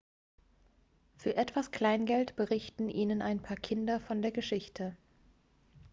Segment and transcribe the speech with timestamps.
[1.17, 4.97] für etwas kleingeld berichten ihnen ein paar kinder von der geschichte